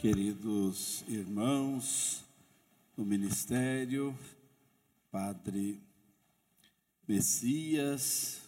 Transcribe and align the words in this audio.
queridos 0.00 1.04
irmãos 1.08 2.24
do 2.96 3.04
ministério, 3.04 4.18
Padre 5.10 5.78
Messias, 7.06 8.40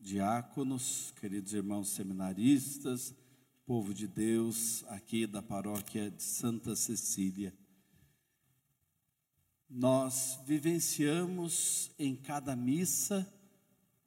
diáconos, 0.00 1.12
queridos 1.20 1.54
irmãos 1.54 1.88
seminaristas, 1.88 3.12
povo 3.66 3.92
de 3.92 4.06
Deus 4.06 4.84
aqui 4.90 5.26
da 5.26 5.42
paróquia 5.42 6.08
de 6.08 6.22
Santa 6.22 6.76
Cecília. 6.76 7.52
Nós 9.68 10.38
vivenciamos 10.46 11.90
em 11.98 12.14
cada 12.14 12.54
missa, 12.54 13.26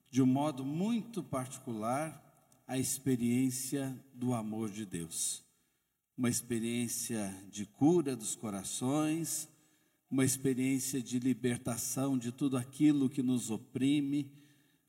de 0.09 0.21
um 0.21 0.25
modo 0.25 0.63
muito 0.63 1.21
particular, 1.21 2.23
a 2.65 2.77
experiência 2.77 3.93
do 4.13 4.33
amor 4.33 4.69
de 4.69 4.85
Deus 4.85 5.44
uma 6.17 6.29
experiência 6.29 7.35
de 7.51 7.65
cura 7.65 8.15
dos 8.15 8.35
corações, 8.35 9.49
uma 10.09 10.23
experiência 10.23 11.01
de 11.01 11.19
libertação 11.19 12.17
de 12.17 12.31
tudo 12.31 12.55
aquilo 12.55 13.09
que 13.09 13.21
nos 13.21 13.51
oprime. 13.51 14.31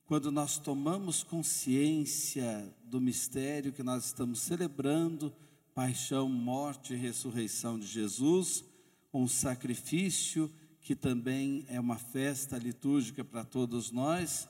Quando 0.04 0.30
nós 0.30 0.56
tomamos 0.56 1.24
consciência 1.24 2.72
do 2.84 3.00
mistério 3.00 3.72
que 3.72 3.82
nós 3.82 4.06
estamos 4.06 4.40
celebrando, 4.40 5.34
paixão, 5.74 6.28
morte 6.28 6.94
e 6.94 6.96
ressurreição 6.96 7.78
de 7.78 7.86
Jesus, 7.86 8.64
um 9.12 9.26
sacrifício 9.26 10.50
que 10.80 10.94
também 10.94 11.64
é 11.68 11.80
uma 11.80 11.98
festa 11.98 12.56
litúrgica 12.56 13.24
para 13.24 13.44
todos 13.44 13.90
nós, 13.90 14.48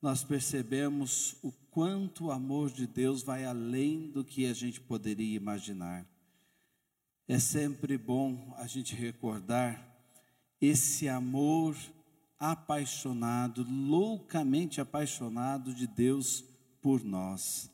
nós 0.00 0.24
percebemos 0.24 1.36
o 1.42 1.52
quanto 1.70 2.26
o 2.26 2.30
amor 2.30 2.70
de 2.70 2.86
Deus 2.86 3.22
vai 3.22 3.44
além 3.44 4.10
do 4.10 4.24
que 4.24 4.46
a 4.46 4.54
gente 4.54 4.80
poderia 4.80 5.36
imaginar. 5.36 6.06
É 7.28 7.38
sempre 7.38 7.98
bom 7.98 8.54
a 8.56 8.66
gente 8.66 8.94
recordar 8.94 9.96
esse 10.60 11.08
amor 11.08 11.76
apaixonado, 12.38 13.66
loucamente 13.68 14.80
apaixonado 14.80 15.74
de 15.74 15.86
Deus 15.86 16.44
por 16.80 17.02
nós. 17.02 17.70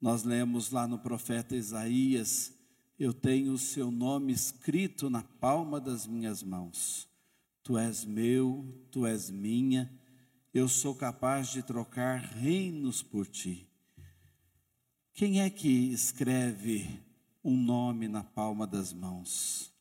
Nós 0.00 0.24
lemos 0.24 0.70
lá 0.70 0.86
no 0.86 0.98
profeta 0.98 1.56
Isaías: 1.56 2.52
Eu 2.98 3.12
tenho 3.12 3.52
o 3.52 3.58
seu 3.58 3.90
nome 3.90 4.32
escrito 4.32 5.08
na 5.08 5.22
palma 5.22 5.80
das 5.80 6.06
minhas 6.06 6.42
mãos. 6.42 7.08
Tu 7.62 7.78
és 7.78 8.04
meu, 8.04 8.86
tu 8.90 9.06
és 9.06 9.30
minha 9.30 9.90
eu 10.58 10.68
sou 10.68 10.94
capaz 10.94 11.48
de 11.48 11.62
trocar 11.62 12.18
reinos 12.18 13.02
por 13.02 13.26
ti. 13.26 13.68
Quem 15.12 15.42
é 15.42 15.50
que 15.50 15.92
escreve 15.92 16.98
um 17.46 17.56
nome 17.56 18.08
na 18.08 18.24
palma 18.24 18.66
das 18.66 18.92
mãos? 18.92 19.72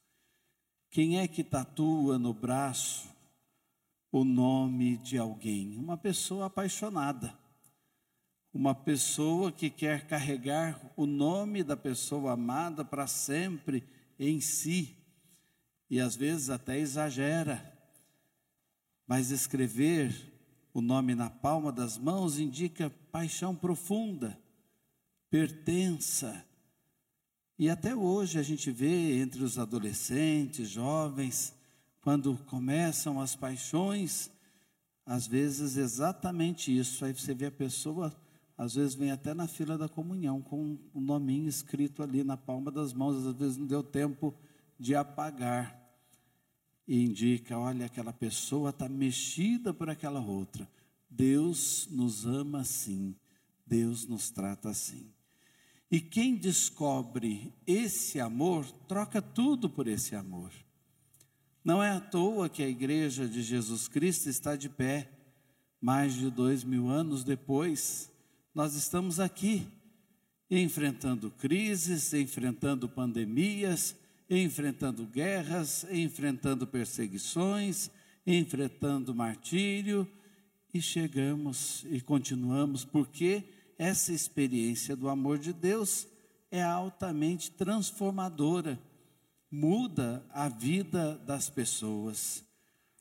Quem 0.92 1.18
é 1.20 1.28
que 1.28 1.44
tatua 1.44 2.20
no 2.20 2.32
braço 2.32 3.10
o 4.12 4.24
nome 4.24 4.98
de 4.98 5.18
alguém? 5.18 5.76
Uma 5.76 5.98
pessoa 5.98 6.46
apaixonada. 6.46 7.36
Uma 8.54 8.76
pessoa 8.76 9.52
que 9.52 9.72
quer 9.72 10.06
carregar 10.06 10.80
o 10.96 11.08
nome 11.08 11.64
da 11.64 11.76
pessoa 11.76 12.34
amada 12.34 12.86
para 12.86 13.08
sempre 13.08 13.84
em 14.20 14.40
si. 14.40 14.96
E 15.90 16.00
às 16.00 16.16
vezes 16.16 16.52
até 16.52 16.78
exagera. 16.78 17.74
Mas 19.08 19.32
escrever 19.32 20.14
o 20.72 20.82
nome 20.82 21.16
na 21.16 21.32
palma 21.32 21.72
das 21.72 21.98
mãos 21.98 22.38
indica 22.38 22.92
paixão 23.12 23.56
profunda, 23.56 24.40
pertença. 25.32 26.46
E 27.58 27.70
até 27.70 27.96
hoje 27.96 28.38
a 28.38 28.44
gente 28.44 28.70
vê 28.70 29.18
entre 29.22 29.42
os 29.42 29.58
adolescentes, 29.58 30.70
jovens, 30.70 31.54
quando 32.02 32.38
começam 32.48 33.22
as 33.22 33.34
paixões, 33.34 34.30
às 35.06 35.26
vezes 35.26 35.78
exatamente 35.78 36.76
isso. 36.76 37.06
Aí 37.06 37.14
você 37.14 37.34
vê 37.34 37.46
a 37.46 37.52
pessoa, 37.52 38.14
às 38.58 38.76
vezes 38.76 38.94
vem 38.94 39.10
até 39.10 39.34
na 39.34 39.48
fila 39.48 39.78
da 39.78 39.88
comunhão 39.88 40.42
com 40.42 40.78
o 40.94 41.00
um 41.00 41.02
nominho 41.02 41.48
escrito 41.48 42.04
ali 42.04 42.26
na 42.26 42.36
palma 42.36 42.70
das 42.70 42.92
mãos, 42.92 43.26
às 43.26 43.36
vezes 43.36 43.58
não 43.58 43.66
deu 43.66 43.82
tempo 43.82 44.36
de 44.78 44.94
apagar 44.94 45.82
e 46.86 47.04
indica: 47.04 47.58
olha, 47.58 47.86
aquela 47.86 48.12
pessoa 48.12 48.72
está 48.72 48.90
mexida 48.90 49.74
por 49.74 49.90
aquela 49.90 50.20
outra. 50.20 50.70
Deus 51.10 51.88
nos 51.90 52.26
ama 52.26 52.60
assim, 52.60 53.16
Deus 53.66 54.06
nos 54.06 54.30
trata 54.30 54.70
assim. 54.70 55.15
E 55.91 56.00
quem 56.00 56.35
descobre 56.35 57.53
esse 57.66 58.19
amor, 58.19 58.66
troca 58.88 59.22
tudo 59.22 59.69
por 59.69 59.88
esse 59.88 60.16
amor. 60.16 60.51
Não 61.63 61.81
é 61.81 61.90
à 61.90 62.00
toa 62.00 62.50
que 62.50 62.63
a 62.63 62.68
igreja 62.68 63.28
de 63.28 63.41
Jesus 63.41 63.88
Cristo 63.88 64.29
está 64.29 64.56
de 64.56 64.69
pé, 64.69 65.09
mais 65.81 66.13
de 66.16 66.29
dois 66.29 66.63
mil 66.63 66.90
anos 66.90 67.24
depois, 67.24 68.12
nós 68.53 68.74
estamos 68.74 69.19
aqui, 69.19 69.68
enfrentando 70.50 71.29
crises, 71.31 72.13
enfrentando 72.13 72.88
pandemias, 72.88 73.95
enfrentando 74.29 75.06
guerras, 75.06 75.85
enfrentando 75.91 76.66
perseguições, 76.66 77.91
enfrentando 78.25 79.13
martírio, 79.13 80.07
e 80.74 80.81
chegamos 80.81 81.85
e 81.90 82.01
continuamos, 82.01 82.84
porque 82.84 83.44
essa 83.78 84.13
experiência 84.13 84.96
do 84.96 85.09
amor 85.09 85.38
de 85.38 85.53
Deus 85.53 86.08
é 86.50 86.63
altamente 86.63 87.52
transformadora, 87.52 88.80
muda 89.52 90.25
a 90.31 90.47
vida 90.47 91.18
das 91.25 91.50
pessoas. 91.50 92.44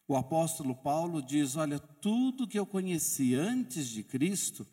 O 0.06 0.16
apóstolo 0.16 0.74
Paulo 0.74 1.22
diz: 1.22 1.56
Olha, 1.56 1.78
tudo 1.78 2.46
que 2.46 2.58
eu 2.58 2.66
conheci 2.66 3.34
antes 3.34 3.88
de 3.88 4.02
Cristo, 4.02 4.66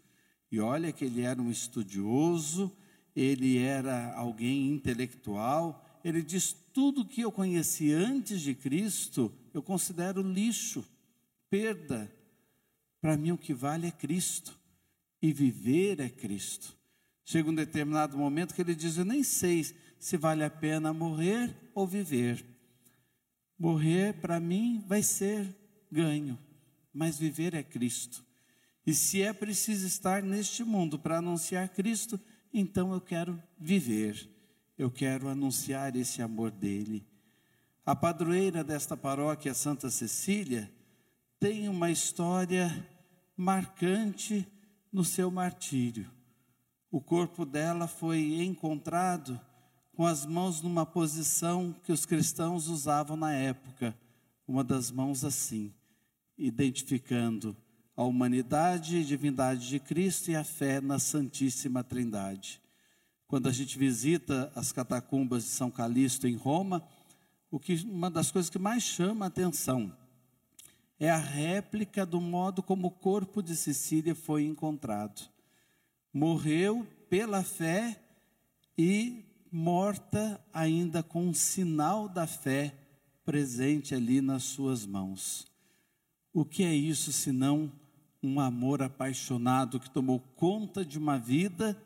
e 0.51 0.59
olha 0.59 0.91
que 0.91 1.05
ele 1.05 1.21
era 1.21 1.41
um 1.41 1.49
estudioso, 1.49 2.71
ele 3.15 3.57
era 3.57 4.13
alguém 4.15 4.69
intelectual, 4.69 5.85
ele 6.03 6.21
diz: 6.21 6.55
tudo 6.73 7.05
que 7.05 7.21
eu 7.21 7.31
conheci 7.31 7.93
antes 7.93 8.41
de 8.41 8.55
Cristo, 8.55 9.31
eu 9.53 9.61
considero 9.61 10.21
lixo, 10.21 10.83
perda. 11.49 12.11
Para 12.99 13.17
mim, 13.17 13.31
o 13.31 13.37
que 13.37 13.53
vale 13.53 13.87
é 13.87 13.91
Cristo, 13.91 14.57
e 15.21 15.31
viver 15.31 15.99
é 15.99 16.09
Cristo. 16.09 16.75
Chega 17.23 17.49
um 17.49 17.55
determinado 17.55 18.17
momento 18.17 18.53
que 18.53 18.61
ele 18.61 18.75
diz: 18.75 18.97
Eu 18.97 19.05
nem 19.05 19.23
sei 19.23 19.65
se 19.99 20.17
vale 20.17 20.43
a 20.43 20.49
pena 20.49 20.93
morrer 20.93 21.53
ou 21.73 21.85
viver. 21.85 22.43
Morrer, 23.57 24.13
para 24.19 24.39
mim, 24.39 24.83
vai 24.87 25.03
ser 25.03 25.55
ganho, 25.91 26.37
mas 26.93 27.17
viver 27.17 27.53
é 27.53 27.61
Cristo. 27.61 28.25
E 28.85 28.93
se 28.93 29.21
é 29.21 29.31
preciso 29.31 29.85
estar 29.85 30.23
neste 30.23 30.63
mundo 30.63 30.97
para 30.97 31.19
anunciar 31.19 31.69
Cristo, 31.69 32.19
então 32.51 32.91
eu 32.91 32.99
quero 32.99 33.41
viver 33.59 34.31
eu 34.81 34.89
quero 34.89 35.29
anunciar 35.29 35.95
esse 35.95 36.23
amor 36.23 36.49
dele. 36.49 37.05
A 37.85 37.95
padroeira 37.95 38.63
desta 38.63 38.97
paróquia, 38.97 39.53
Santa 39.53 39.91
Cecília, 39.91 40.71
tem 41.39 41.69
uma 41.69 41.91
história 41.91 42.87
marcante 43.37 44.47
no 44.91 45.05
seu 45.05 45.31
martírio. 45.31 46.11
O 46.91 46.99
corpo 46.99 47.45
dela 47.45 47.87
foi 47.87 48.43
encontrado 48.43 49.39
com 49.93 50.05
as 50.05 50.25
mãos 50.25 50.61
numa 50.61 50.85
posição 50.85 51.73
que 51.83 51.91
os 51.91 52.05
cristãos 52.05 52.67
usavam 52.67 53.15
na 53.15 53.33
época, 53.33 53.95
uma 54.47 54.63
das 54.63 54.91
mãos 54.91 55.23
assim, 55.23 55.73
identificando 56.37 57.55
a 57.95 58.03
humanidade 58.03 58.97
e 58.97 59.05
divindade 59.05 59.67
de 59.67 59.79
Cristo 59.79 60.31
e 60.31 60.35
a 60.35 60.43
fé 60.43 60.81
na 60.81 60.99
Santíssima 60.99 61.83
Trindade. 61.83 62.61
Quando 63.27 63.47
a 63.47 63.51
gente 63.51 63.77
visita 63.77 64.51
as 64.55 64.71
catacumbas 64.71 65.43
de 65.43 65.49
São 65.49 65.71
Calixto 65.71 66.27
em 66.27 66.35
Roma, 66.35 66.85
o 67.49 67.59
que 67.59 67.75
uma 67.85 68.09
das 68.09 68.31
coisas 68.31 68.49
que 68.49 68.59
mais 68.59 68.83
chama 68.83 69.25
a 69.25 69.27
atenção 69.27 69.95
é 71.01 71.09
a 71.09 71.17
réplica 71.17 72.05
do 72.05 72.21
modo 72.21 72.61
como 72.61 72.89
o 72.89 72.91
corpo 72.91 73.41
de 73.41 73.55
Cecília 73.55 74.13
foi 74.13 74.43
encontrado. 74.43 75.27
Morreu 76.13 76.87
pela 77.09 77.41
fé 77.43 77.99
e 78.77 79.25
morta 79.51 80.39
ainda 80.53 81.01
com 81.01 81.25
um 81.25 81.33
sinal 81.33 82.07
da 82.07 82.27
fé 82.27 82.75
presente 83.25 83.95
ali 83.95 84.21
nas 84.21 84.43
suas 84.43 84.85
mãos. 84.85 85.47
O 86.31 86.45
que 86.45 86.63
é 86.63 86.75
isso 86.75 87.11
senão 87.11 87.71
um 88.21 88.39
amor 88.39 88.83
apaixonado 88.83 89.79
que 89.79 89.89
tomou 89.89 90.19
conta 90.35 90.85
de 90.85 90.99
uma 90.99 91.17
vida 91.17 91.81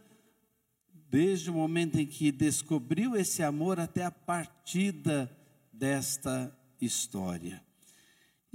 desde 1.10 1.50
o 1.50 1.54
momento 1.54 1.98
em 1.98 2.06
que 2.06 2.34
descobriu 2.34 3.16
esse 3.16 3.42
amor 3.42 3.80
até 3.80 4.04
a 4.04 4.12
partida 4.12 5.32
desta 5.72 6.54
história. 6.82 7.64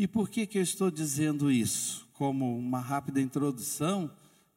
E 0.01 0.09
por 0.09 0.31
que, 0.31 0.47
que 0.47 0.57
eu 0.57 0.63
estou 0.63 0.91
dizendo 0.91 1.53
isso? 1.53 2.09
Como 2.15 2.57
uma 2.57 2.81
rápida 2.81 3.21
introdução 3.21 4.11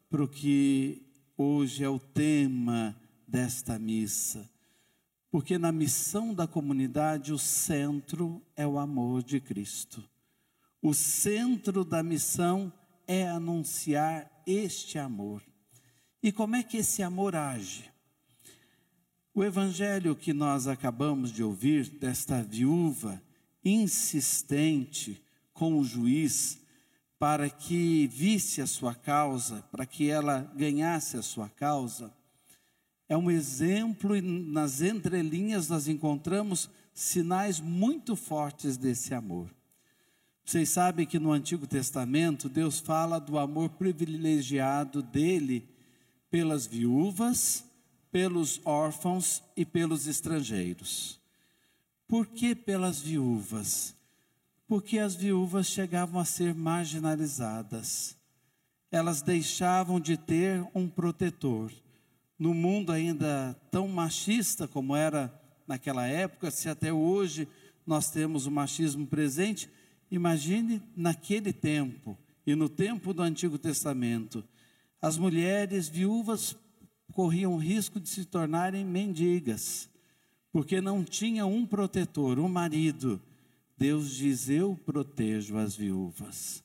para 0.10 0.24
o 0.24 0.28
que 0.28 1.06
hoje 1.38 1.84
é 1.84 1.90
o 1.90 2.00
tema 2.00 2.96
desta 3.28 3.78
missa. 3.78 4.50
Porque 5.30 5.58
na 5.58 5.70
missão 5.70 6.34
da 6.34 6.48
comunidade 6.48 7.34
o 7.34 7.38
centro 7.38 8.42
é 8.56 8.66
o 8.66 8.80
amor 8.80 9.22
de 9.22 9.42
Cristo. 9.42 10.02
O 10.82 10.94
centro 10.94 11.84
da 11.84 12.02
missão 12.02 12.72
é 13.06 13.28
anunciar 13.28 14.32
este 14.48 14.98
amor. 14.98 15.44
E 16.24 16.32
como 16.32 16.56
é 16.56 16.64
que 16.64 16.78
esse 16.78 17.04
amor 17.04 17.36
age? 17.36 17.92
O 19.36 19.44
evangelho 19.44 20.16
que 20.16 20.32
nós 20.32 20.68
acabamos 20.68 21.34
de 21.34 21.44
ouvir 21.44 21.90
desta 21.90 22.42
viúva 22.42 23.22
insistente 23.62 25.22
com 25.54 25.80
o 25.80 25.84
juiz 25.84 26.60
para 27.20 27.50
que 27.50 28.08
visse 28.08 28.62
a 28.62 28.68
sua 28.68 28.94
causa, 28.94 29.64
para 29.72 29.86
que 29.86 30.10
ela 30.10 30.52
ganhasse 30.56 31.16
a 31.16 31.22
sua 31.22 31.48
causa, 31.48 32.14
é 33.08 33.16
um 33.16 33.32
exemplo 33.32 34.16
e 34.16 34.22
nas 34.22 34.82
entrelinhas 34.82 35.70
nós 35.70 35.88
encontramos 35.88 36.70
sinais 36.94 37.60
muito 37.60 38.16
fortes 38.16 38.76
desse 38.76 39.14
amor. 39.14 39.50
Vocês 40.44 40.70
sabem 40.70 41.06
que 41.06 41.20
no 41.20 41.32
Antigo 41.32 41.66
Testamento 41.66 42.50
Deus 42.50 42.80
fala 42.80 43.20
do 43.20 43.38
amor 43.38 43.70
privilegiado 43.70 45.02
dele 45.02 45.66
pelas 46.30 46.66
viúvas, 46.66 47.64
pelos 48.12 48.60
órfãos 48.66 49.42
e 49.56 49.66
pelos 49.66 50.08
estrangeiros. 50.08 51.20
Por 52.08 52.28
que 52.28 52.54
pelas 52.54 53.00
viúvas? 53.00 53.96
Porque 54.68 55.00
as 55.00 55.16
viúvas 55.16 55.68
chegavam 55.68 56.20
a 56.20 56.26
ser 56.26 56.54
marginalizadas. 56.56 58.18
Elas 58.92 59.22
deixavam 59.22 60.00
de 60.00 60.18
ter 60.18 60.66
um 60.74 60.88
protetor. 60.88 61.72
No 62.38 62.54
mundo 62.54 62.92
ainda 62.92 63.56
tão 63.72 63.88
machista 63.88 64.68
como 64.68 64.96
era 64.96 65.34
naquela 65.68 66.06
época, 66.06 66.52
se 66.52 66.70
até 66.70 66.92
hoje 66.92 67.48
nós 67.86 68.10
temos 68.10 68.46
o 68.46 68.52
machismo 68.52 69.06
presente, 69.06 69.70
imagine 70.10 70.82
naquele 70.96 71.52
tempo 71.52 72.18
e 72.46 72.56
no 72.56 72.68
tempo 72.68 73.14
do 73.14 73.22
Antigo 73.22 73.58
Testamento, 73.58 74.44
as 75.02 75.18
mulheres 75.18 75.88
viúvas 75.88 76.56
corriam 77.14 77.54
o 77.54 77.58
risco 77.58 78.00
de 78.00 78.10
se 78.10 78.26
tornarem 78.26 78.86
mendigas, 78.86 79.90
porque 80.52 80.82
não 80.82 81.04
tinham 81.04 81.54
um 81.54 81.66
protetor, 81.66 82.40
um 82.40 82.48
marido. 82.48 83.22
Deus 83.78 84.12
diz: 84.12 84.50
Eu 84.50 84.76
protejo 84.76 85.58
as 85.58 85.76
viúvas. 85.76 86.64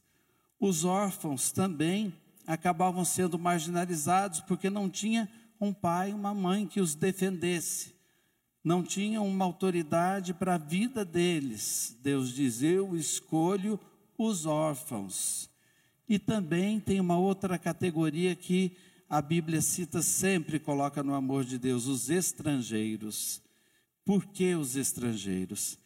Os 0.61 0.85
órfãos 0.85 1.53
também 1.53 2.13
acabavam 2.47 3.05
sendo 3.05 3.39
marginalizados 3.39 4.41
porque 4.41 4.71
não 4.71 4.89
tinha 4.89 5.29
um 5.61 5.73
pai, 5.73 6.13
uma 6.13 6.35
mãe 6.35 6.67
que 6.67 6.81
os 6.81 6.95
defendesse. 6.95 7.95
Não 8.63 8.83
tinham 8.83 9.27
uma 9.27 9.45
autoridade 9.45 10.35
para 10.35 10.55
a 10.55 10.59
vida 10.59 11.05
deles. 11.05 11.97
Deus 12.03 12.33
diz: 12.33 12.63
Eu 12.63 12.97
escolho 12.97 13.79
os 14.17 14.47
órfãos. 14.47 15.49
E 16.09 16.19
também 16.19 16.81
tem 16.81 17.01
uma 17.01 17.19
outra 17.19 17.59
categoria 17.59 18.35
que 18.35 18.77
a 19.09 19.23
Bíblia 19.23 19.63
cita 19.63 20.03
sempre, 20.03 20.59
coloca 20.59 21.03
no 21.03 21.15
amor 21.15 21.45
de 21.45 21.59
Deus, 21.59 21.87
os 21.87 22.11
estrangeiros. 22.11 23.43
Por 24.05 24.27
que 24.27 24.55
os 24.55 24.77
estrangeiros? 24.77 25.79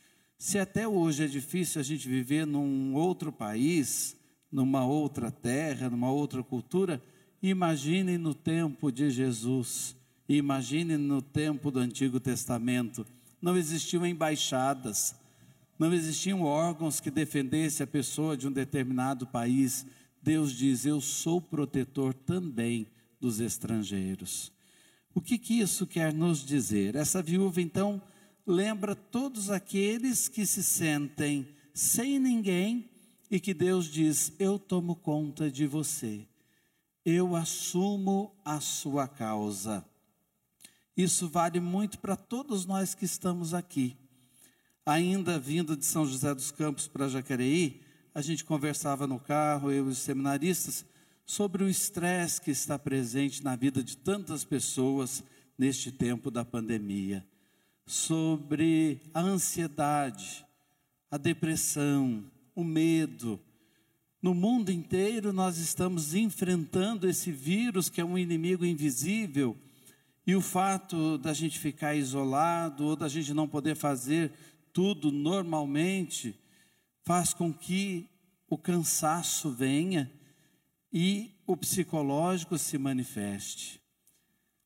Se 0.45 0.59
até 0.59 0.89
hoje 0.89 1.23
é 1.23 1.29
difícil 1.29 1.81
a 1.81 1.85
gente 1.85 2.09
viver 2.09 2.45
num 2.45 2.97
outro 2.97 3.31
país, 3.31 4.17
numa 4.51 4.85
outra 4.85 5.31
terra, 5.31 5.89
numa 5.89 6.11
outra 6.11 6.43
cultura, 6.43 7.01
imagine 7.41 8.19
no 8.19 8.35
tempo 8.35 8.91
de 8.91 9.09
Jesus, 9.09 9.95
imagine 10.29 10.97
no 10.97 11.23
tempo 11.23 11.71
do 11.71 11.79
Antigo 11.79 12.19
Testamento. 12.19 13.07
Não 13.41 13.57
existiam 13.57 14.05
embaixadas, 14.05 15.15
não 15.79 15.95
existiam 15.95 16.43
órgãos 16.43 16.99
que 16.99 17.09
defendessem 17.09 17.85
a 17.85 17.87
pessoa 17.87 18.37
de 18.37 18.49
um 18.49 18.53
determinado 18.53 19.29
país. 19.29 19.87
Deus 20.21 20.53
diz: 20.53 20.85
Eu 20.85 21.01
sou 21.01 21.41
protetor 21.41 22.13
também 22.13 22.89
dos 23.21 23.39
estrangeiros. 23.39 24.51
O 25.15 25.21
que, 25.21 25.39
que 25.39 25.61
isso 25.61 25.87
quer 25.87 26.13
nos 26.13 26.45
dizer? 26.45 26.97
Essa 26.97 27.23
viúva, 27.23 27.61
então, 27.61 28.03
lembra 28.47 28.95
todos 28.95 29.51
aqueles 29.51 30.29
que 30.29 30.45
se 30.47 30.63
sentem 30.63 31.49
sem 31.75 32.19
ninguém 32.19 32.91
e 33.31 33.41
que 33.41 33.55
Deus 33.55 33.87
diz: 33.87 34.33
Eu 34.39 34.59
tomo 34.59 34.97
conta 34.97 35.51
de 35.51 35.67
você, 35.67 36.27
eu 37.05 37.35
assumo 37.35 38.35
a 38.45 38.61
sua 38.61 39.09
causa. 39.09 39.85
Isso 40.97 41.29
vale 41.29 41.59
muito 41.59 41.99
para 41.99 42.17
todos 42.17 42.67
nós 42.67 42.95
que 42.95 43.05
estamos 43.05 43.55
aqui. 43.55 43.97
Ainda 44.85 45.39
vindo 45.39 45.77
de 45.77 45.87
São 45.87 46.05
José 46.05 46.35
dos 46.35 46.51
Campos 46.51 46.87
para 46.87 47.09
Jacareí, 47.09 47.81
a 48.15 48.21
gente 48.21 48.45
conversava 48.45 49.07
no 49.07 49.19
carro, 49.19 49.71
eu 49.71 49.87
e 49.87 49.91
os 49.91 49.99
seminaristas, 49.99 50.85
sobre 51.25 51.65
o 51.65 51.69
estresse 51.69 52.41
que 52.41 52.51
está 52.51 52.79
presente 52.79 53.43
na 53.43 53.57
vida 53.57 53.83
de 53.83 53.97
tantas 53.97 54.45
pessoas 54.45 55.23
neste 55.57 55.91
tempo 55.91 56.31
da 56.31 56.45
pandemia, 56.45 57.27
sobre 57.87 59.01
a 59.13 59.21
ansiedade, 59.21 60.45
a 61.11 61.17
depressão, 61.17 62.25
o 62.55 62.65
medo. 62.65 63.41
No 64.21 64.35
mundo 64.35 64.71
inteiro 64.71 65.33
nós 65.33 65.59
estamos 65.59 66.15
enfrentando 66.15 67.09
esse 67.09 67.33
vírus 67.33 67.89
que 67.89 68.01
é 68.01 68.05
um 68.05 68.17
inimigo 68.17 68.65
invisível, 68.65 69.57
e 70.27 70.37
o 70.37 70.41
fato 70.41 71.19
da 71.19 71.33
gente 71.33 71.59
ficar 71.59 71.97
isolado 71.97 72.85
ou 72.85 72.95
da 72.95 73.09
gente 73.09 73.35
não 73.35 73.49
poder 73.49 73.75
fazer 73.75 74.33
tudo 74.73 75.11
normalmente 75.11 76.39
faz 77.05 77.35
com 77.35 77.53
que 77.53 78.09
o 78.49 78.57
cansaço 78.57 79.51
venha 79.51 80.11
e 80.93 81.33
o 81.47 81.57
psicológico 81.57 82.57
se 82.57 82.79
manifeste. 82.79 83.82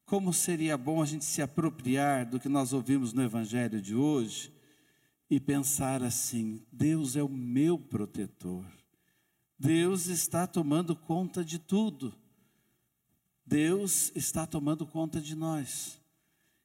Como 0.06 0.32
seria 0.32 0.78
bom 0.78 1.02
a 1.02 1.04
gente 1.04 1.24
se 1.24 1.42
apropriar 1.42 2.24
do 2.24 2.38
que 2.38 2.48
nós 2.48 2.72
ouvimos 2.72 3.12
no 3.12 3.24
Evangelho 3.24 3.82
de 3.82 3.92
hoje 3.92 4.52
e 5.28 5.40
pensar 5.40 6.00
assim: 6.00 6.62
Deus 6.70 7.16
é 7.16 7.24
o 7.24 7.28
meu 7.28 7.76
protetor, 7.76 8.64
Deus 9.58 10.06
está 10.06 10.46
tomando 10.46 10.94
conta 10.94 11.44
de 11.44 11.58
tudo, 11.58 12.14
Deus 13.44 14.12
está 14.14 14.46
tomando 14.46 14.86
conta 14.86 15.20
de 15.20 15.34
nós. 15.34 16.00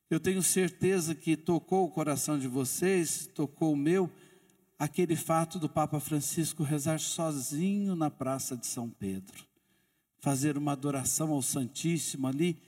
Eu 0.08 0.20
tenho 0.20 0.44
certeza 0.44 1.16
que 1.16 1.36
tocou 1.36 1.88
o 1.88 1.92
coração 1.92 2.38
de 2.38 2.48
vocês, 2.48 3.28
tocou 3.34 3.74
o 3.74 3.78
meu, 3.78 4.08
aquele 4.78 5.16
fato 5.16 5.58
do 5.58 5.68
Papa 5.68 6.00
Francisco 6.00 6.62
rezar 6.62 7.00
sozinho 7.00 7.96
na 7.96 8.12
Praça 8.12 8.56
de 8.56 8.68
São 8.68 8.88
Pedro. 8.88 9.44
Fazer 10.20 10.60
uma 10.60 10.74
adoração 10.74 11.32
ao 11.32 11.42
Santíssimo 11.42 12.28
ali, 12.28 12.62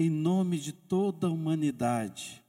em 0.00 0.08
nome 0.08 0.58
de 0.58 0.72
toda 0.72 1.26
a 1.26 1.30
humanidade. 1.30 2.42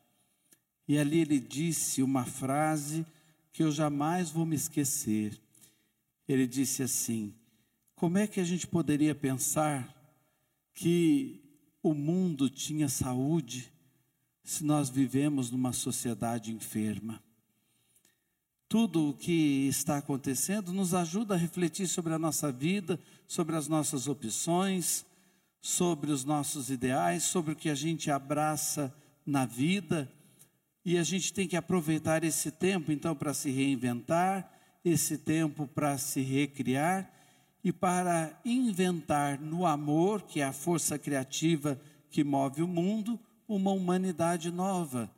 E 0.88 0.98
ali 0.98 1.20
ele 1.20 1.38
disse 1.38 2.02
uma 2.02 2.24
frase 2.24 3.06
que 3.52 3.62
eu 3.62 3.70
jamais 3.70 4.30
vou 4.30 4.46
me 4.46 4.56
esquecer. 4.56 5.38
Ele 6.26 6.48
disse 6.48 6.82
assim: 6.82 7.34
Como 7.94 8.18
é 8.18 8.26
que 8.26 8.40
a 8.40 8.44
gente 8.46 8.66
poderia 8.66 9.14
pensar 9.14 9.94
que 10.74 11.42
o 11.84 11.94
mundo 11.94 12.50
tinha 12.50 12.88
saúde 12.88 13.70
se 14.42 14.64
nós 14.64 14.90
vivemos 14.90 15.52
numa 15.52 15.74
sociedade 15.74 16.54
enferma? 16.54 17.22
tudo 18.70 19.10
o 19.10 19.14
que 19.14 19.68
está 19.68 19.98
acontecendo 19.98 20.72
nos 20.72 20.94
ajuda 20.94 21.34
a 21.34 21.38
refletir 21.38 21.90
sobre 21.90 22.14
a 22.14 22.18
nossa 22.18 22.54
vida, 22.54 22.98
sobre 23.28 23.58
as 23.58 23.68
nossas 23.68 24.08
opções, 24.08 25.06
sobre 25.62 26.12
os 26.12 26.26
nossos 26.26 26.70
ideais, 26.70 27.24
sobre 27.24 27.54
o 27.54 27.56
que 27.56 27.70
a 27.70 27.76
gente 27.76 28.10
abraça 28.10 28.94
na 29.26 29.46
vida. 29.46 30.12
E 30.84 30.98
a 30.98 31.04
gente 31.04 31.32
tem 31.32 31.48
que 31.48 31.56
aproveitar 31.56 32.24
esse 32.24 32.52
tempo, 32.52 32.92
então, 32.92 33.16
para 33.16 33.34
se 33.34 33.52
reinventar, 33.52 34.52
esse 34.84 35.18
tempo 35.18 35.68
para 35.68 35.98
se 35.98 36.22
recriar 36.22 37.10
e 37.64 37.72
para 37.72 38.40
inventar 38.44 39.40
no 39.40 39.66
amor, 39.68 40.24
que 40.24 40.42
é 40.42 40.44
a 40.44 40.52
força 40.52 40.98
criativa 40.98 41.80
que 42.10 42.24
move 42.24 42.64
o 42.64 42.68
mundo, 42.68 43.20
uma 43.48 43.72
humanidade 43.72 44.50
nova 44.50 45.10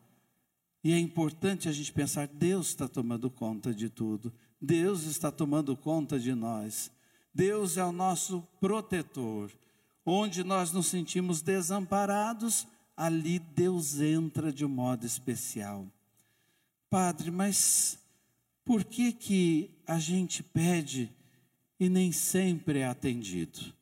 e 0.84 0.92
é 0.92 1.00
importante 1.00 1.70
a 1.70 1.72
gente 1.72 1.94
pensar: 1.94 2.28
Deus 2.28 2.68
está 2.68 2.88
tomando 2.88 3.30
conta 3.30 3.74
de 3.74 3.90
tudo, 3.90 4.34
Deus 4.62 5.04
está 5.04 5.32
tomando 5.32 5.78
conta 5.78 6.20
de 6.20 6.36
nós, 6.36 6.92
Deus 7.34 7.78
é 7.78 7.86
o 7.86 7.92
nosso 7.92 8.46
protetor. 8.60 9.50
Onde 10.05 10.43
nós 10.43 10.72
nos 10.72 10.88
sentimos 10.88 11.41
desamparados, 11.41 12.67
ali 12.95 13.39
Deus 13.39 14.00
entra 14.00 14.51
de 14.51 14.65
um 14.65 14.69
modo 14.69 15.05
especial. 15.05 15.88
Padre, 16.89 17.31
mas 17.31 17.98
por 18.65 18.83
que 18.83 19.12
que 19.12 19.72
a 19.88 20.00
gente 20.00 20.43
pede 20.43 21.10
e 21.79 21.89
nem 21.89 22.12
sempre 22.12 22.79
é 22.79 22.88
atendido? 22.88 23.74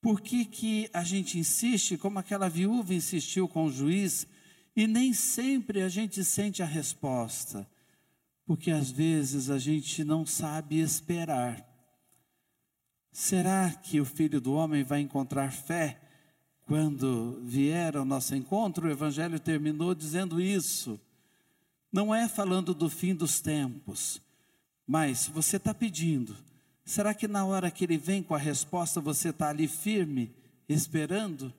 Por 0.00 0.20
que 0.20 0.44
que 0.44 0.90
a 0.92 1.04
gente 1.04 1.38
insiste, 1.38 1.96
como 1.96 2.18
aquela 2.18 2.48
viúva 2.48 2.92
insistiu 2.92 3.46
com 3.48 3.66
o 3.66 3.72
juiz, 3.72 4.26
E 4.74 4.86
nem 4.86 5.12
sempre 5.12 5.82
a 5.82 5.88
gente 5.88 6.24
sente 6.24 6.62
a 6.62 6.66
resposta, 6.66 7.68
porque 8.46 8.70
às 8.70 8.90
vezes 8.90 9.50
a 9.50 9.58
gente 9.58 10.02
não 10.02 10.24
sabe 10.24 10.80
esperar. 10.80 11.62
Será 13.12 13.70
que 13.70 14.00
o 14.00 14.04
filho 14.06 14.40
do 14.40 14.54
homem 14.54 14.82
vai 14.82 15.00
encontrar 15.00 15.52
fé 15.52 16.00
quando 16.66 17.38
vier 17.42 17.94
ao 17.94 18.06
nosso 18.06 18.34
encontro? 18.34 18.88
O 18.88 18.90
Evangelho 18.90 19.38
terminou 19.38 19.94
dizendo 19.94 20.40
isso. 20.40 20.98
Não 21.92 22.14
é 22.14 22.26
falando 22.26 22.72
do 22.72 22.88
fim 22.88 23.14
dos 23.14 23.38
tempos, 23.38 24.20
mas 24.86 25.26
você 25.26 25.58
está 25.58 25.74
pedindo. 25.74 26.34
Será 26.86 27.12
que 27.12 27.28
na 27.28 27.44
hora 27.44 27.70
que 27.70 27.84
ele 27.84 27.98
vem 27.98 28.22
com 28.22 28.34
a 28.34 28.38
resposta 28.38 28.98
você 28.98 29.28
está 29.28 29.50
ali 29.50 29.68
firme, 29.68 30.34
esperando? 30.66 31.52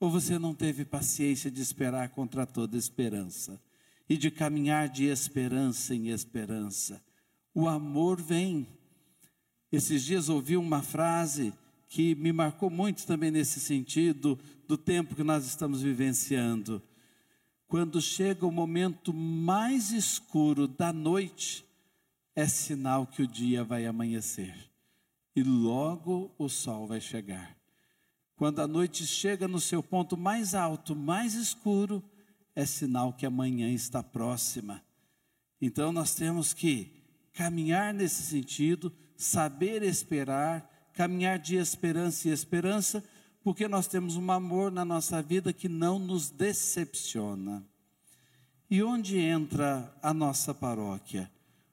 Ou 0.00 0.10
você 0.10 0.38
não 0.38 0.54
teve 0.54 0.86
paciência 0.86 1.50
de 1.50 1.60
esperar 1.60 2.08
contra 2.08 2.46
toda 2.46 2.78
esperança 2.78 3.60
e 4.08 4.16
de 4.16 4.30
caminhar 4.30 4.88
de 4.88 5.04
esperança 5.04 5.94
em 5.94 6.08
esperança? 6.08 7.02
O 7.54 7.68
amor 7.68 8.20
vem. 8.20 8.66
Esses 9.74 10.04
dias 10.04 10.28
ouvi 10.28 10.56
uma 10.56 10.82
frase 10.82 11.52
que 11.88 12.14
me 12.14 12.32
marcou 12.32 12.70
muito 12.70 13.04
também 13.04 13.32
nesse 13.32 13.58
sentido 13.58 14.38
do 14.68 14.78
tempo 14.78 15.16
que 15.16 15.24
nós 15.24 15.44
estamos 15.44 15.82
vivenciando. 15.82 16.80
Quando 17.66 18.00
chega 18.00 18.46
o 18.46 18.52
momento 18.52 19.12
mais 19.12 19.90
escuro 19.90 20.68
da 20.68 20.92
noite, 20.92 21.64
é 22.36 22.46
sinal 22.46 23.04
que 23.04 23.22
o 23.22 23.26
dia 23.26 23.64
vai 23.64 23.84
amanhecer 23.84 24.54
e 25.34 25.42
logo 25.42 26.32
o 26.38 26.48
sol 26.48 26.86
vai 26.86 27.00
chegar. 27.00 27.56
Quando 28.36 28.60
a 28.60 28.68
noite 28.68 29.04
chega 29.04 29.48
no 29.48 29.60
seu 29.60 29.82
ponto 29.82 30.16
mais 30.16 30.54
alto, 30.54 30.94
mais 30.94 31.34
escuro, 31.34 32.00
é 32.54 32.64
sinal 32.64 33.12
que 33.12 33.26
amanhã 33.26 33.68
está 33.72 34.04
próxima. 34.04 34.80
Então 35.60 35.90
nós 35.90 36.14
temos 36.14 36.52
que 36.52 36.92
caminhar 37.32 37.92
nesse 37.92 38.22
sentido, 38.22 38.92
saber 39.16 39.82
esperar, 39.82 40.68
caminhar 40.92 41.38
de 41.38 41.56
esperança 41.56 42.28
em 42.28 42.32
esperança, 42.32 43.04
porque 43.42 43.68
nós 43.68 43.86
temos 43.86 44.16
um 44.16 44.30
amor 44.30 44.72
na 44.72 44.84
nossa 44.84 45.20
vida 45.20 45.52
que 45.52 45.68
não 45.68 45.98
nos 45.98 46.30
decepciona. 46.30 47.62
E 48.70 48.82
onde 48.82 49.18
entra 49.18 49.94
a 50.02 50.14
nossa 50.14 50.54
paróquia? 50.54 51.30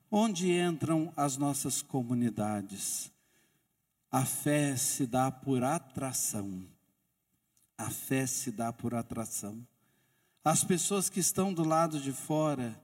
Onde 0.10 0.52
entram 0.52 1.14
as 1.16 1.38
nossas 1.38 1.82
comunidades? 1.82 3.10
A 4.12 4.26
fé 4.26 4.76
se 4.76 5.08
dá 5.08 5.32
por 5.32 5.64
atração. 5.64 6.66
A 7.78 7.90
fé 7.90 8.28
se 8.28 8.52
dá 8.52 8.74
por 8.74 8.94
atração. 8.94 9.66
As 10.44 10.64
pessoas 10.64 11.10
que 11.10 11.20
estão 11.20 11.54
do 11.54 11.64
lado 11.64 12.00
de 12.00 12.12
fora 12.12 12.80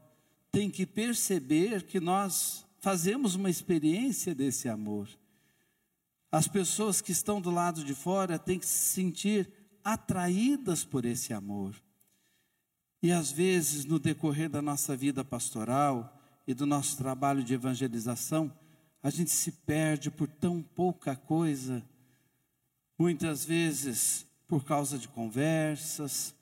têm 0.51 0.69
que 0.69 0.85
perceber 0.85 1.83
que 1.83 1.99
nós 1.99 2.65
fazemos 2.79 3.35
uma 3.35 3.49
experiência 3.49 4.33
desse 4.33 4.69
amor. 4.69 5.07
As 6.31 6.47
pessoas 6.47 7.01
que 7.01 7.11
estão 7.11 7.39
do 7.39 7.49
lado 7.49 7.83
de 7.83 7.93
fora 7.93 8.37
têm 8.37 8.59
que 8.59 8.65
se 8.65 8.93
sentir 8.93 9.49
atraídas 9.83 10.83
por 10.83 11.05
esse 11.05 11.33
amor. 11.33 11.73
E 13.01 13.11
às 13.11 13.31
vezes, 13.31 13.85
no 13.85 13.99
decorrer 13.99 14.49
da 14.49 14.61
nossa 14.61 14.95
vida 14.95 15.23
pastoral 15.23 16.19
e 16.45 16.53
do 16.53 16.65
nosso 16.65 16.97
trabalho 16.97 17.43
de 17.43 17.53
evangelização, 17.53 18.51
a 19.01 19.09
gente 19.09 19.31
se 19.31 19.51
perde 19.51 20.11
por 20.11 20.27
tão 20.27 20.61
pouca 20.61 21.15
coisa, 21.15 21.83
muitas 22.97 23.45
vezes 23.45 24.25
por 24.47 24.65
causa 24.65 24.97
de 24.97 25.07
conversas, 25.07 26.35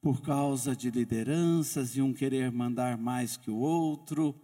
por 0.00 0.20
causa 0.22 0.74
de 0.74 0.90
lideranças 0.90 1.96
e 1.96 2.02
um 2.02 2.12
querer 2.12 2.50
mandar 2.50 2.98
mais 2.98 3.36
que 3.36 3.50
o 3.50 3.56
outro, 3.56 4.34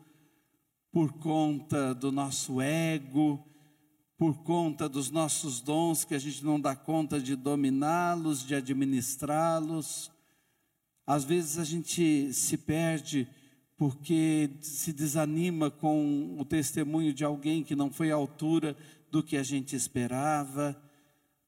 por 0.90 1.12
conta 1.14 1.95
do 1.95 2.11
nosso 2.11 2.61
ego, 2.61 3.45
por 4.16 4.42
conta 4.42 4.88
dos 4.88 5.11
nossos 5.11 5.61
dons 5.61 6.04
que 6.04 6.14
a 6.14 6.18
gente 6.18 6.45
não 6.45 6.61
dá 6.61 6.75
conta 6.75 7.21
de 7.21 7.37
dominá-los, 7.37 8.45
de 8.45 8.54
administrá-los. 8.54 10.11
Às 11.07 11.25
vezes 11.25 11.59
a 11.59 11.64
gente 11.64 12.33
se 12.33 12.59
perde 12.59 13.28
porque 13.76 14.50
se 14.61 14.92
desanima 14.92 15.71
com 15.71 16.37
o 16.37 16.45
testemunho 16.45 17.14
de 17.14 17.25
alguém 17.25 17.62
que 17.62 17.76
não 17.76 17.92
foi 17.92 18.11
à 18.11 18.16
altura 18.16 18.76
do 19.09 19.23
que 19.23 19.37
a 19.37 19.42
gente 19.45 19.76
esperava. 19.76 20.76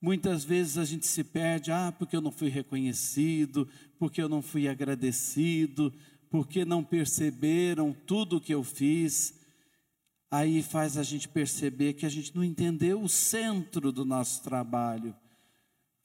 Muitas 0.00 0.44
vezes 0.44 0.78
a 0.78 0.84
gente 0.84 1.06
se 1.06 1.24
perde, 1.24 1.72
ah, 1.72 1.92
porque 1.98 2.16
eu 2.16 2.20
não 2.20 2.30
fui 2.30 2.48
reconhecido, 2.48 3.68
porque 3.98 4.22
eu 4.22 4.28
não 4.28 4.40
fui 4.40 4.68
agradecido, 4.68 5.92
porque 6.30 6.64
não 6.64 6.82
perceberam 6.82 7.92
tudo 7.92 8.36
o 8.36 8.40
que 8.40 8.54
eu 8.54 8.64
fiz. 8.64 9.34
Aí 10.30 10.62
faz 10.62 10.96
a 10.96 11.02
gente 11.02 11.28
perceber 11.28 11.92
que 11.92 12.06
a 12.06 12.08
gente 12.08 12.34
não 12.34 12.42
entendeu 12.42 13.02
o 13.02 13.08
centro 13.08 13.92
do 13.92 14.06
nosso 14.06 14.42
trabalho 14.42 15.14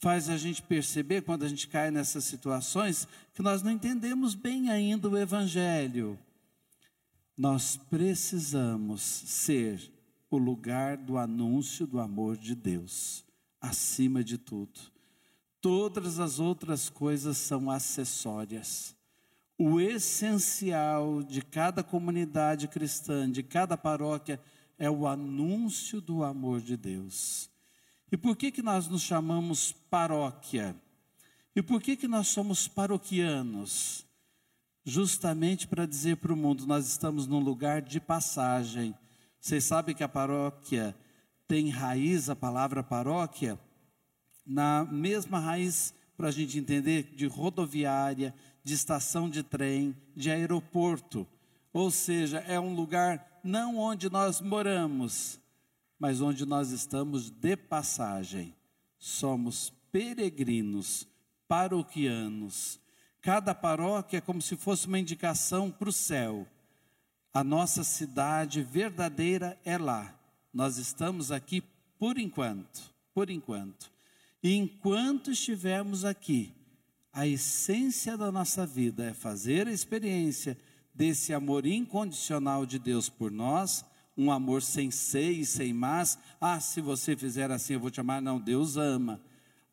faz 0.05 0.29
a 0.29 0.38
gente 0.38 0.62
perceber, 0.62 1.24
quando 1.24 1.41
a 1.41 1.48
gente 1.48 1.67
cai 1.67 1.89
nessas 1.89 2.25
situações, 2.25 3.08
que 3.34 3.41
nós 3.41 3.63
não 3.63 3.72
entendemos 3.72 4.36
bem 4.36 4.70
ainda 4.70 5.10
o 5.10 5.17
Evangelho. 5.17 6.20
Nós 7.36 7.75
precisamos 7.75 9.01
ser 9.01 9.91
o 10.29 10.38
lugar 10.38 10.96
do 10.96 11.17
anúncio 11.17 11.88
do 11.88 12.00
amor 12.00 12.38
de 12.38 12.53
Deus, 12.53 13.25
acima 13.60 14.24
de 14.24 14.38
tudo. 14.38 14.79
Todas 15.60 16.20
as 16.20 16.39
outras 16.39 16.88
coisas 16.88 17.38
são 17.38 17.72
acessórias. 17.72 18.95
O 19.57 19.79
essencial 19.79 21.24
de 21.24 21.41
cada 21.41 21.81
comunidade 21.81 22.67
cristã, 22.67 23.29
de 23.31 23.41
cada 23.41 23.77
paróquia, 23.77 24.39
é 24.77 24.89
o 24.89 25.07
anúncio 25.07 26.01
do 26.01 26.24
amor 26.24 26.59
de 26.59 26.75
Deus. 26.75 27.50
E 28.12 28.17
por 28.17 28.35
que, 28.35 28.51
que 28.51 28.62
nós 28.62 28.88
nos 28.88 29.01
chamamos 29.01 29.71
paróquia? 29.71 30.75
E 31.55 31.62
por 31.62 31.81
que, 31.81 31.95
que 31.95 32.07
nós 32.07 32.27
somos 32.27 32.67
paroquianos? 32.67 34.05
Justamente 34.83 35.67
para 35.67 35.85
dizer 35.85 36.17
para 36.17 36.33
o 36.33 36.38
mundo, 36.38 36.67
nós 36.67 36.85
estamos 36.88 37.25
num 37.25 37.39
lugar 37.39 37.81
de 37.81 38.00
passagem. 38.00 38.93
Vocês 39.39 39.63
sabem 39.63 39.95
que 39.95 40.03
a 40.03 40.09
paróquia 40.09 40.93
tem 41.47 41.69
raiz, 41.69 42.29
a 42.29 42.35
palavra 42.35 42.83
paróquia, 42.83 43.57
na 44.45 44.83
mesma 44.83 45.39
raiz, 45.39 45.93
para 46.17 46.27
a 46.27 46.31
gente 46.31 46.59
entender, 46.59 47.15
de 47.15 47.25
rodoviária, 47.25 48.33
de 48.65 48.74
estação 48.74 49.29
de 49.29 49.43
trem, 49.43 49.95
de 50.15 50.31
aeroporto. 50.31 51.27
Ou 51.72 51.91
seja, 51.91 52.39
é 52.39 52.60
um 52.60 52.74
lugar 52.74 53.39
não 53.43 53.77
onde 53.77 54.10
nós 54.10 54.41
moramos, 54.41 55.39
mas 56.00 56.19
onde 56.19 56.48
nós 56.48 56.72
estamos 56.72 57.29
de 57.29 57.55
passagem. 57.55 58.55
Somos 58.98 59.72
peregrinos, 59.91 61.07
paroquianos. 61.48 62.79
Cada 63.22 63.53
paróquia 63.53 64.17
é 64.17 64.22
como 64.22 64.41
se 64.41 64.57
fosse 64.57 64.88
uma 64.88 64.98
indicação 64.98 65.69
para 65.69 65.89
o 65.89 65.93
céu. 65.93 66.48
A 67.31 67.43
nossa 67.43 67.84
cidade 67.84 68.63
verdadeira 68.63 69.60
é 69.63 69.77
lá. 69.77 70.17
Nós 70.51 70.77
estamos 70.77 71.31
aqui 71.31 71.62
por 72.00 72.17
enquanto, 72.17 72.91
por 73.13 73.29
enquanto. 73.29 73.91
E 74.41 74.55
enquanto 74.55 75.29
estivermos 75.29 76.03
aqui, 76.03 76.54
a 77.15 77.25
essência 77.25 78.15
da 78.15 78.31
nossa 78.31 78.65
vida 78.65 79.05
é 79.05 79.13
fazer 79.13 79.67
a 79.67 79.72
experiência 79.72 80.55
desse 80.93 81.34
amor 81.34 81.65
incondicional 81.65 82.65
de 82.65 82.77
Deus 82.77 83.10
por 83.10 83.31
nós 83.31 83.84
um 84.17 84.31
amor 84.31 84.62
sem 84.62 84.89
ser 84.91 85.31
e 85.31 85.45
sem 85.45 85.74
mas. 85.74 86.17
Ah, 86.39 86.60
se 86.60 86.79
você 86.81 87.15
fizer 87.15 87.51
assim, 87.51 87.74
eu 87.74 87.79
vou 87.79 87.91
te 87.91 88.00
amar. 88.00 88.22
Não, 88.22 88.39
Deus 88.39 88.77
ama. 88.77 89.19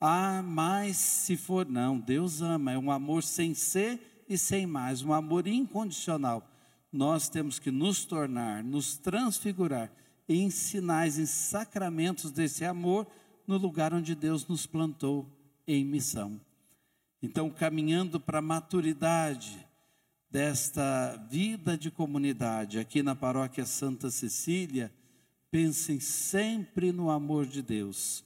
Ah, 0.01 0.43
mas 0.43 0.97
se 0.97 1.37
for, 1.37 1.67
não, 1.67 1.99
Deus 1.99 2.43
ama. 2.43 2.73
É 2.73 2.79
um 2.79 2.91
amor 2.91 3.23
sem 3.23 3.55
ser 3.55 4.25
e 4.29 4.37
sem 4.37 4.67
mais, 4.67 5.03
um 5.03 5.13
amor 5.13 5.47
incondicional. 5.47 6.49
Nós 6.93 7.29
temos 7.29 7.59
que 7.59 7.71
nos 7.71 8.05
tornar, 8.05 8.63
nos 8.65 8.97
transfigurar 8.97 9.91
em 10.29 10.51
sinais, 10.51 11.19
em 11.19 11.27
sacramentos 11.27 12.31
desse 12.31 12.65
amor 12.65 13.07
no 13.47 13.57
lugar 13.57 13.95
onde 13.95 14.15
Deus 14.15 14.47
nos 14.47 14.67
plantou 14.67 15.27
em 15.67 15.85
missão. 15.85 16.41
Então, 17.23 17.49
caminhando 17.49 18.19
para 18.19 18.39
a 18.39 18.43
maturidade, 18.43 19.65
desta 20.33 21.15
vida 21.31 21.77
de 21.77 21.91
comunidade 21.91 22.79
aqui 22.79 23.03
na 23.03 23.15
paróquia 23.15 23.67
Santa 23.67 24.11
Cecília, 24.11 24.91
pensem 25.51 26.01
sempre 26.01 26.91
no 26.91 27.11
amor 27.11 27.45
de 27.45 27.61
Deus 27.61 28.25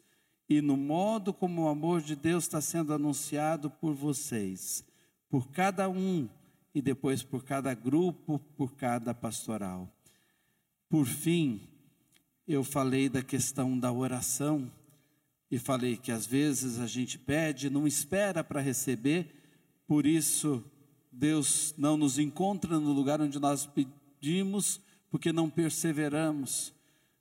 e 0.49 0.61
no 0.61 0.77
modo 0.77 1.35
como 1.35 1.63
o 1.63 1.69
amor 1.69 2.01
de 2.01 2.15
Deus 2.15 2.45
está 2.45 2.61
sendo 2.61 2.95
anunciado 2.95 3.69
por 3.69 3.93
vocês, 3.93 4.85
por 5.29 5.49
cada 5.51 5.89
um 5.89 6.29
e 6.73 6.81
depois 6.81 7.25
por 7.25 7.43
cada 7.43 7.75
grupo, 7.75 8.39
por 8.57 8.77
cada 8.77 9.13
pastoral. 9.13 9.93
Por 10.89 11.07
fim, 11.07 11.69
eu 12.47 12.63
falei 12.63 13.09
da 13.09 13.21
questão 13.21 13.77
da 13.77 13.91
oração 13.91 14.71
e 15.51 15.59
falei 15.59 15.97
que 15.97 16.11
às 16.11 16.27
vezes 16.27 16.79
a 16.79 16.87
gente 16.87 17.19
pede, 17.19 17.71
não 17.71 17.87
espera 17.87 18.43
para 18.43 18.61
receber, 18.61 19.35
por 19.87 20.07
isso 20.07 20.65
Deus 21.11 21.75
não 21.79 21.97
nos 21.97 22.19
encontra 22.19 22.79
no 22.79 22.93
lugar 22.93 23.21
onde 23.21 23.39
nós 23.39 23.67
pedimos, 23.67 24.81
porque 25.11 25.33
não 25.33 25.49
perseveramos. 25.49 26.75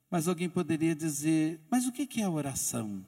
Mas 0.10 0.28
alguém 0.28 0.50
poderia 0.50 0.96
dizer: 0.96 1.60
mas 1.70 1.86
o 1.86 1.92
que 1.92 2.22
é 2.22 2.28
oração? 2.28 3.06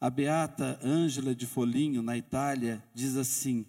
A 0.00 0.08
beata 0.08 0.78
Ângela 0.82 1.34
de 1.34 1.46
Foligno, 1.46 2.02
na 2.02 2.16
Itália, 2.16 2.82
diz 2.94 3.16
assim: 3.16 3.66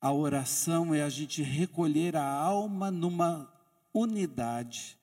a 0.00 0.12
oração 0.12 0.94
é 0.94 1.02
a 1.02 1.08
gente 1.08 1.42
recolher 1.42 2.16
a 2.16 2.24
alma 2.24 2.90
numa 2.90 3.52
unidade 3.92 4.96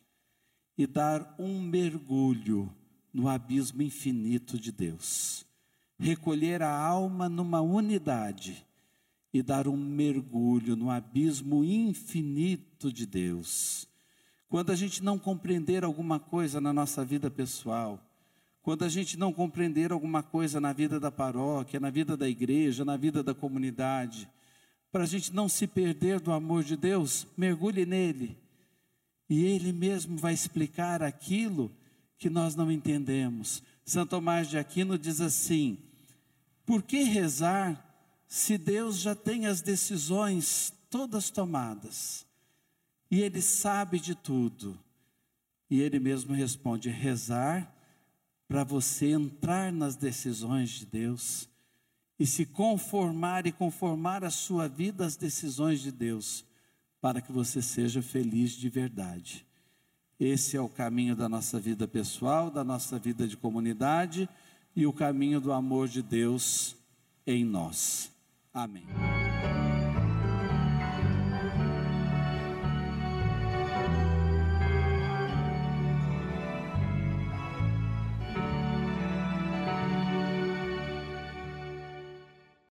e 0.77 0.87
dar 0.87 1.35
um 1.37 1.61
mergulho 1.61 2.73
no 3.13 3.29
abismo 3.29 3.81
infinito 3.81 4.57
de 4.59 4.71
Deus. 4.71 5.45
Recolher 5.99 6.61
a 6.63 6.75
alma 6.75 7.29
numa 7.29 7.61
unidade 7.61 8.65
e 9.33 9.41
dar 9.41 9.67
um 9.67 9.77
mergulho 9.77 10.75
no 10.75 10.89
abismo 10.89 11.63
infinito 11.63 12.91
de 12.91 13.05
Deus. 13.05 13.87
Quando 14.49 14.71
a 14.71 14.75
gente 14.75 15.03
não 15.03 15.17
compreender 15.17 15.83
alguma 15.83 16.19
coisa 16.19 16.59
na 16.59 16.73
nossa 16.73 17.05
vida 17.05 17.29
pessoal, 17.29 17.99
quando 18.61 18.85
a 18.85 18.89
gente 18.89 19.17
não 19.17 19.33
compreender 19.33 19.91
alguma 19.91 20.23
coisa 20.23 20.61
na 20.61 20.71
vida 20.71 20.99
da 20.99 21.11
paróquia, 21.11 21.79
na 21.79 21.89
vida 21.89 22.15
da 22.15 22.29
igreja, 22.29 22.85
na 22.85 22.95
vida 22.95 23.21
da 23.21 23.33
comunidade, 23.33 24.29
para 24.91 25.03
a 25.03 25.07
gente 25.07 25.33
não 25.33 25.49
se 25.49 25.67
perder 25.67 26.19
do 26.19 26.31
amor 26.31 26.63
de 26.63 26.77
Deus, 26.77 27.27
mergulhe 27.35 27.85
nele. 27.85 28.37
E 29.27 29.43
ele 29.43 29.73
mesmo 29.73 30.17
vai 30.17 30.33
explicar 30.33 31.01
aquilo 31.01 31.71
que 32.23 32.29
nós 32.29 32.55
não 32.55 32.71
entendemos. 32.71 33.61
Santo 33.83 34.11
Tomás 34.11 34.49
de 34.49 34.57
Aquino 34.57 34.97
diz 34.97 35.19
assim: 35.19 35.77
por 36.65 36.81
que 36.81 37.03
rezar 37.03 37.77
se 38.25 38.57
Deus 38.57 38.99
já 38.99 39.13
tem 39.13 39.45
as 39.45 39.59
decisões 39.59 40.71
todas 40.89 41.29
tomadas? 41.29 42.25
E 43.11 43.19
Ele 43.19 43.41
sabe 43.41 43.99
de 43.99 44.15
tudo. 44.15 44.79
E 45.69 45.81
Ele 45.81 45.99
mesmo 45.99 46.33
responde: 46.33 46.89
rezar 46.89 47.69
para 48.47 48.63
você 48.63 49.11
entrar 49.11 49.73
nas 49.73 49.97
decisões 49.97 50.69
de 50.69 50.85
Deus 50.85 51.49
e 52.17 52.25
se 52.25 52.45
conformar 52.45 53.45
e 53.45 53.51
conformar 53.51 54.23
a 54.23 54.29
sua 54.29 54.69
vida 54.69 55.05
às 55.05 55.17
decisões 55.17 55.81
de 55.81 55.91
Deus, 55.91 56.45
para 57.01 57.19
que 57.19 57.33
você 57.33 57.61
seja 57.61 58.01
feliz 58.01 58.51
de 58.51 58.69
verdade. 58.69 59.45
Esse 60.25 60.55
é 60.55 60.61
o 60.61 60.69
caminho 60.69 61.17
da 61.17 61.27
nossa 61.27 61.59
vida 61.59 61.85
pessoal, 61.85 62.49
da 62.49 62.63
nossa 62.63 62.97
vida 62.97 63.27
de 63.27 63.35
comunidade 63.35 64.29
e 64.73 64.87
o 64.87 64.93
caminho 64.93 65.41
do 65.41 65.51
amor 65.51 65.89
de 65.89 66.01
Deus 66.01 66.77
em 67.27 67.43
nós. 67.43 68.09
Amém. 68.53 68.85